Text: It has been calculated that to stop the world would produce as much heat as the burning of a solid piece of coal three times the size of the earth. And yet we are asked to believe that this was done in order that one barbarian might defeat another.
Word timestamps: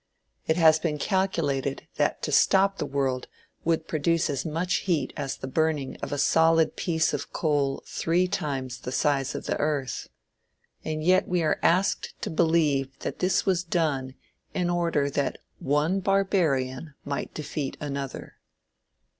It 0.47 0.57
has 0.57 0.79
been 0.79 0.97
calculated 0.97 1.87
that 1.97 2.23
to 2.23 2.31
stop 2.31 2.79
the 2.79 2.87
world 2.87 3.27
would 3.63 3.87
produce 3.87 4.31
as 4.31 4.43
much 4.47 4.77
heat 4.77 5.13
as 5.15 5.37
the 5.37 5.47
burning 5.47 5.95
of 5.97 6.11
a 6.11 6.17
solid 6.17 6.75
piece 6.75 7.13
of 7.13 7.31
coal 7.31 7.83
three 7.85 8.27
times 8.27 8.79
the 8.79 8.91
size 8.91 9.35
of 9.35 9.45
the 9.45 9.57
earth. 9.59 10.07
And 10.83 11.03
yet 11.03 11.27
we 11.27 11.43
are 11.43 11.59
asked 11.61 12.19
to 12.21 12.31
believe 12.31 12.97
that 13.01 13.19
this 13.19 13.45
was 13.45 13.63
done 13.63 14.15
in 14.55 14.71
order 14.71 15.07
that 15.11 15.37
one 15.59 15.99
barbarian 15.99 16.95
might 17.05 17.35
defeat 17.35 17.77
another. 17.79 18.37